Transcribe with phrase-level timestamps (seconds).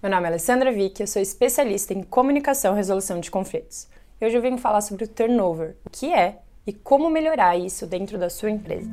[0.00, 3.88] Meu nome é Alessandra Vick, eu sou especialista em comunicação e resolução de conflitos.
[4.20, 8.16] Hoje eu venho falar sobre o turnover, o que é e como melhorar isso dentro
[8.16, 8.88] da sua empresa.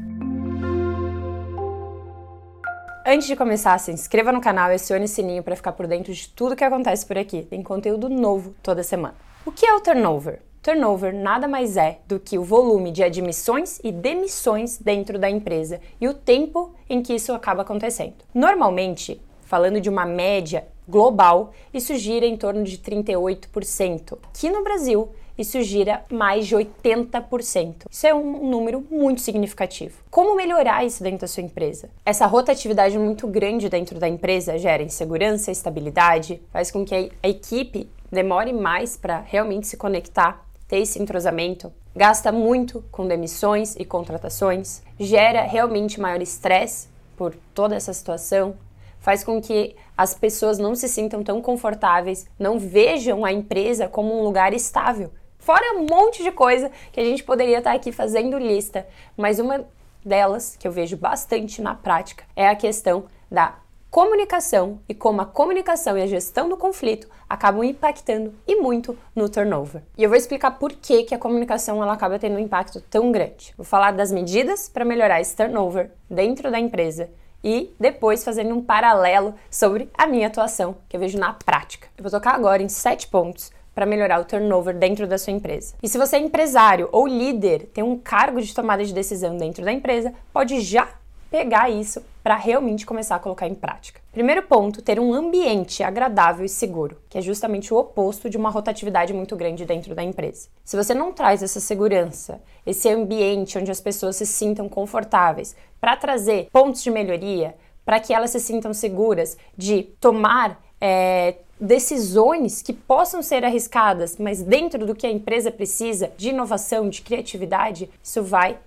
[3.05, 6.11] Antes de começar, se inscreva no canal e acione o sininho para ficar por dentro
[6.11, 7.43] de tudo que acontece por aqui.
[7.43, 9.13] Tem conteúdo novo toda semana.
[9.45, 10.41] O que é o turnover?
[10.63, 15.79] Turnover nada mais é do que o volume de admissões e demissões dentro da empresa
[16.01, 18.15] e o tempo em que isso acaba acontecendo.
[18.33, 24.17] Normalmente, falando de uma média global, isso gira em torno de 38%.
[24.23, 27.85] Aqui no Brasil, isso gira mais de 80%.
[27.89, 29.97] Isso é um número muito significativo.
[30.09, 31.89] Como melhorar isso dentro da sua empresa?
[32.05, 37.89] Essa rotatividade muito grande dentro da empresa gera insegurança, estabilidade, faz com que a equipe
[38.11, 44.81] demore mais para realmente se conectar ter esse entrosamento, gasta muito com demissões e contratações,
[44.99, 48.55] gera realmente maior estresse por toda essa situação,
[49.05, 54.19] faz com que as pessoas não se sintam tão confortáveis, não vejam a empresa como
[54.19, 55.11] um lugar estável.
[55.37, 59.63] Fora um monte de coisa que a gente poderia estar aqui fazendo lista, mas uma
[60.03, 63.53] delas que eu vejo bastante na prática é a questão da
[63.91, 69.29] comunicação e como a comunicação e a gestão do conflito acabam impactando e muito no
[69.29, 69.83] turnover.
[69.95, 73.11] E eu vou explicar por que, que a comunicação ela acaba tendo um impacto tão
[73.11, 73.53] grande.
[73.55, 77.07] Vou falar das medidas para melhorar esse turnover dentro da empresa
[77.45, 81.87] e depois fazendo um paralelo sobre a minha atuação que eu vejo na prática.
[81.95, 85.75] Eu vou tocar agora em sete pontos para melhorar o turnover dentro da sua empresa.
[85.83, 89.63] E se você é empresário ou líder, tem um cargo de tomada de decisão dentro
[89.63, 90.87] da empresa, pode já
[91.29, 94.01] pegar isso para realmente começar a colocar em prática.
[94.11, 98.49] Primeiro ponto, ter um ambiente agradável e seguro, que é justamente o oposto de uma
[98.49, 100.47] rotatividade muito grande dentro da empresa.
[100.63, 105.95] Se você não traz essa segurança, esse ambiente onde as pessoas se sintam confortáveis, para
[105.95, 112.73] trazer pontos de melhoria, para que elas se sintam seguras de tomar é, decisões que
[112.73, 118.23] possam ser arriscadas, mas dentro do que a empresa precisa de inovação, de criatividade, isso
[118.23, 118.57] vai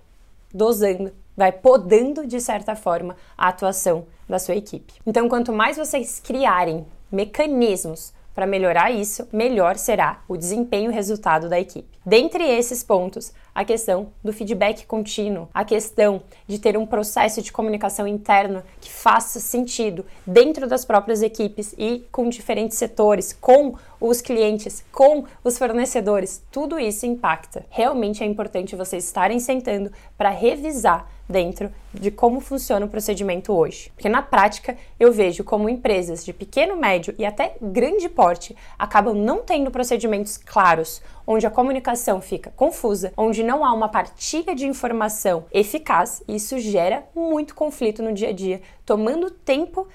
[0.53, 4.93] dosando vai podando, de certa forma, a atuação da sua equipe.
[5.07, 11.47] Então, quanto mais vocês criarem mecanismos para melhorar isso, melhor será o desempenho e resultado
[11.47, 11.97] da equipe.
[12.05, 17.53] Dentre esses pontos, a questão do feedback contínuo, a questão de ter um processo de
[17.53, 24.21] comunicação interna que faça sentido dentro das próprias equipes e com diferentes setores, com os
[24.21, 27.65] clientes, com os fornecedores, tudo isso impacta.
[27.69, 33.91] Realmente é importante vocês estarem sentando para revisar dentro de como funciona o procedimento hoje.
[33.93, 39.13] Porque na prática eu vejo como empresas de pequeno, médio e até grande porte acabam
[39.13, 44.65] não tendo procedimentos claros, onde a comunicação fica confusa, onde não há uma partilha de
[44.65, 49.87] informação eficaz, e isso gera muito conflito no dia a dia, tomando tempo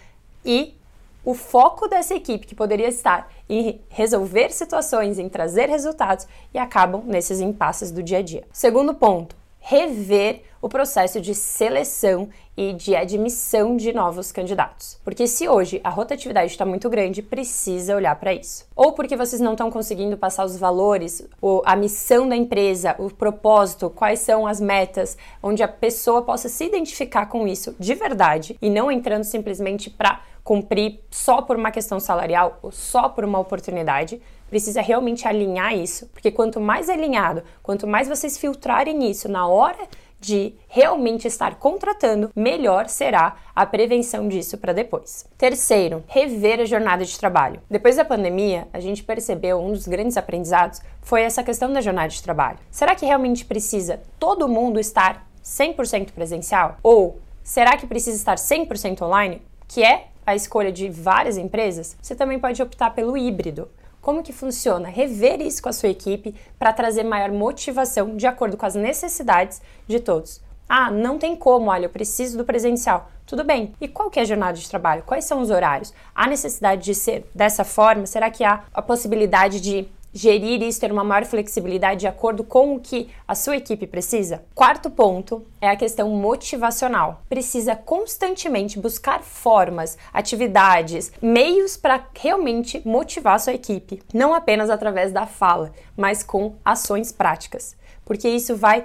[0.44, 0.76] e
[1.24, 7.02] o foco dessa equipe que poderia estar em resolver situações, em trazer resultados e acabam
[7.06, 8.44] nesses impasses do dia a dia.
[8.52, 14.98] Segundo ponto, rever o processo de seleção e de admissão de novos candidatos.
[15.04, 18.66] Porque se hoje a rotatividade está muito grande, precisa olhar para isso.
[18.75, 21.28] Ou porque vocês não estão conseguindo passar os valores,
[21.66, 26.64] a missão da empresa, o propósito, quais são as metas, onde a pessoa possa se
[26.64, 32.00] identificar com isso de verdade e não entrando simplesmente para cumprir só por uma questão
[32.00, 37.86] salarial ou só por uma oportunidade, precisa realmente alinhar isso, porque quanto mais alinhado, quanto
[37.86, 39.88] mais vocês filtrarem isso na hora
[40.24, 45.26] de realmente estar contratando, melhor será a prevenção disso para depois.
[45.36, 47.60] Terceiro, rever a jornada de trabalho.
[47.70, 52.08] Depois da pandemia, a gente percebeu um dos grandes aprendizados foi essa questão da jornada
[52.08, 52.58] de trabalho.
[52.70, 56.78] Será que realmente precisa todo mundo estar 100% presencial?
[56.82, 59.42] Ou será que precisa estar 100% online?
[59.68, 63.68] Que é a escolha de várias empresas, você também pode optar pelo híbrido.
[64.04, 64.87] Como que funciona?
[64.87, 69.62] Rever isso com a sua equipe para trazer maior motivação de acordo com as necessidades
[69.88, 70.42] de todos.
[70.69, 73.09] Ah, não tem como, olha, eu preciso do presencial.
[73.25, 73.75] Tudo bem.
[73.81, 75.04] E qual que é a jornada de trabalho?
[75.06, 75.94] Quais são os horários?
[76.14, 78.04] Há necessidade de ser dessa forma?
[78.04, 82.76] Será que há a possibilidade de gerir isso, ter uma maior flexibilidade de acordo com
[82.76, 84.44] o que a sua equipe precisa?
[84.55, 87.22] Quarto ponto é a questão motivacional.
[87.28, 95.12] Precisa constantemente buscar formas, atividades, meios para realmente motivar a sua equipe, não apenas através
[95.12, 98.84] da fala, mas com ações práticas, porque isso vai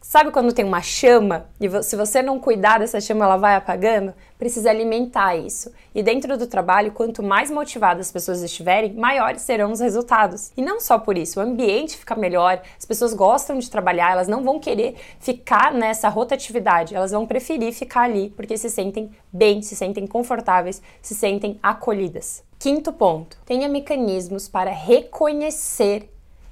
[0.00, 4.14] Sabe quando tem uma chama e se você não cuidar dessa chama ela vai apagando?
[4.38, 5.72] Precisa alimentar isso.
[5.92, 10.52] E dentro do trabalho, quanto mais motivadas as pessoas estiverem, maiores serão os resultados.
[10.56, 14.28] E não só por isso, o ambiente fica melhor, as pessoas gostam de trabalhar, elas
[14.28, 19.62] não vão querer ficar nessa rotatividade, elas vão preferir ficar ali porque se sentem bem,
[19.62, 22.44] se sentem confortáveis, se sentem acolhidas.
[22.56, 26.08] Quinto ponto: tenha mecanismos para reconhecer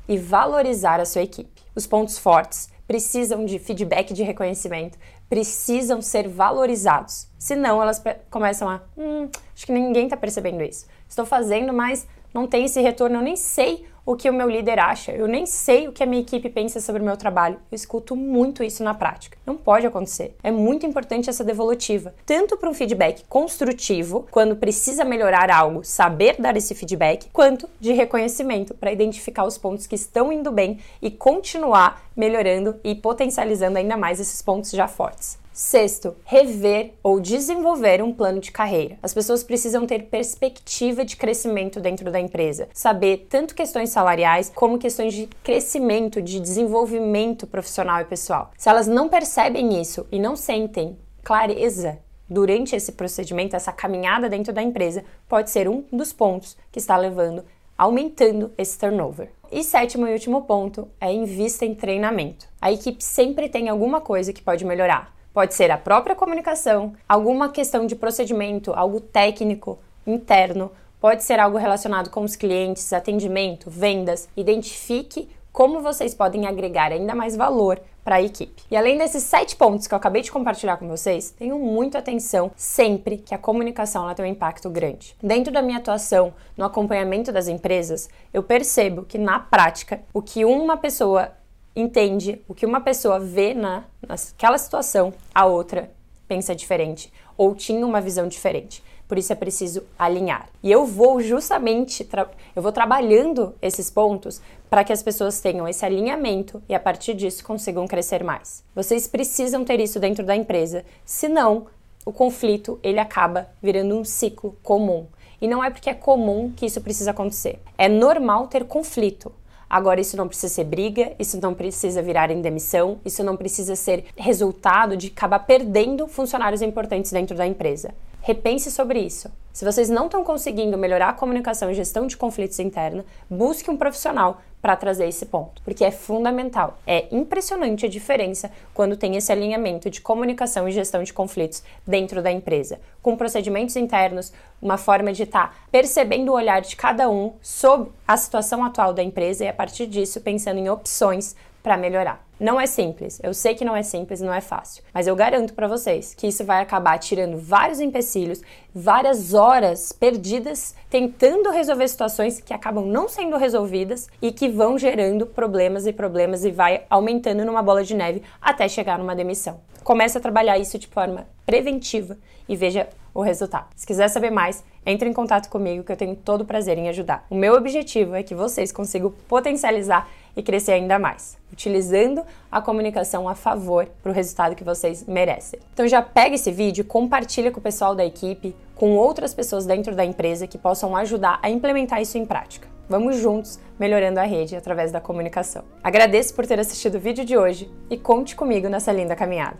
[0.08, 1.64] e valorizar a sua equipe.
[1.74, 4.98] Os pontos fortes precisam de feedback de reconhecimento,
[5.28, 7.28] precisam ser valorizados.
[7.38, 10.86] Senão elas começam a, hum, acho que ninguém está percebendo isso.
[11.08, 14.78] Estou fazendo, mas não tem esse retorno, eu nem sei o que o meu líder
[14.78, 17.56] acha, eu nem sei o que a minha equipe pensa sobre o meu trabalho.
[17.72, 19.36] Eu escuto muito isso na prática.
[19.44, 20.36] Não pode acontecer.
[20.44, 26.36] É muito importante essa devolutiva, tanto para um feedback construtivo, quando precisa melhorar algo, saber
[26.40, 31.10] dar esse feedback, quanto de reconhecimento para identificar os pontos que estão indo bem e
[31.10, 35.36] continuar melhorando e potencializando ainda mais esses pontos já fortes.
[35.56, 38.98] Sexto, rever ou desenvolver um plano de carreira.
[39.02, 44.76] As pessoas precisam ter perspectiva de crescimento dentro da empresa, saber tanto questões salariais como
[44.76, 48.50] questões de crescimento, de desenvolvimento profissional e pessoal.
[48.58, 50.94] Se elas não percebem isso e não sentem
[51.24, 56.78] clareza durante esse procedimento, essa caminhada dentro da empresa, pode ser um dos pontos que
[56.78, 57.42] está levando
[57.78, 59.30] aumentando esse turnover.
[59.50, 62.46] E sétimo e último ponto é invista em treinamento.
[62.60, 65.15] A equipe sempre tem alguma coisa que pode melhorar.
[65.36, 71.58] Pode ser a própria comunicação, alguma questão de procedimento, algo técnico, interno, pode ser algo
[71.58, 74.30] relacionado com os clientes, atendimento, vendas.
[74.34, 78.62] Identifique como vocês podem agregar ainda mais valor para a equipe.
[78.70, 82.50] E além desses sete pontos que eu acabei de compartilhar com vocês, tenham muita atenção
[82.56, 85.14] sempre que a comunicação ela tem um impacto grande.
[85.22, 90.46] Dentro da minha atuação no acompanhamento das empresas, eu percebo que na prática o que
[90.46, 91.30] uma pessoa
[91.76, 95.90] entende o que uma pessoa vê na, naquela situação, a outra
[96.26, 98.82] pensa diferente ou tinha uma visão diferente.
[99.06, 100.48] Por isso é preciso alinhar.
[100.62, 102.08] E eu vou justamente
[102.56, 107.14] eu vou trabalhando esses pontos para que as pessoas tenham esse alinhamento e a partir
[107.14, 108.64] disso consigam crescer mais.
[108.74, 111.66] Vocês precisam ter isso dentro da empresa, senão
[112.04, 115.06] o conflito ele acaba virando um ciclo comum.
[115.40, 117.60] E não é porque é comum que isso precisa acontecer.
[117.76, 119.32] É normal ter conflito.
[119.68, 123.74] Agora, isso não precisa ser briga, isso não precisa virar em demissão, isso não precisa
[123.74, 127.92] ser resultado de acabar perdendo funcionários importantes dentro da empresa.
[128.26, 129.30] Repense sobre isso.
[129.52, 133.76] Se vocês não estão conseguindo melhorar a comunicação e gestão de conflitos interna, busque um
[133.76, 136.76] profissional para trazer esse ponto, porque é fundamental.
[136.84, 142.20] É impressionante a diferença quando tem esse alinhamento de comunicação e gestão de conflitos dentro
[142.20, 147.08] da empresa, com procedimentos internos, uma forma de estar tá percebendo o olhar de cada
[147.08, 151.76] um sobre a situação atual da empresa e a partir disso pensando em opções para
[151.76, 152.24] melhorar.
[152.38, 155.52] Não é simples, eu sei que não é simples não é fácil, mas eu garanto
[155.52, 158.40] para vocês que isso vai acabar tirando vários empecilhos,
[158.72, 165.26] várias horas perdidas tentando resolver situações que acabam não sendo resolvidas e que vão gerando
[165.26, 169.60] problemas e problemas e vai aumentando numa bola de neve até chegar numa demissão.
[169.82, 172.16] Comece a trabalhar isso de forma preventiva
[172.48, 173.66] e veja o resultado.
[173.74, 176.88] Se quiser saber mais, entre em contato comigo que eu tenho todo o prazer em
[176.88, 177.26] ajudar.
[177.30, 182.22] O meu objetivo é que vocês consigam potencializar e crescer ainda mais, utilizando
[182.52, 185.58] a comunicação a favor para o resultado que vocês merecem.
[185.72, 189.94] Então já pega esse vídeo, compartilha com o pessoal da equipe, com outras pessoas dentro
[189.96, 192.68] da empresa que possam ajudar a implementar isso em prática.
[192.86, 195.64] Vamos juntos melhorando a rede através da comunicação.
[195.82, 199.58] Agradeço por ter assistido o vídeo de hoje e conte comigo nessa linda caminhada.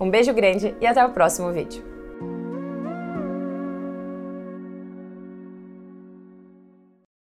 [0.00, 2.01] Um beijo grande e até o próximo vídeo.